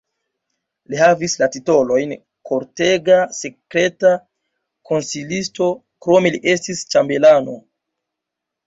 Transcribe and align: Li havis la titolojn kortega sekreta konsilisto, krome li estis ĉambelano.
Li 0.93 1.01
havis 1.01 1.35
la 1.41 1.49
titolojn 1.55 2.15
kortega 2.51 3.19
sekreta 3.41 4.15
konsilisto, 4.93 5.71
krome 6.07 6.35
li 6.39 6.45
estis 6.57 6.85
ĉambelano. 6.95 7.61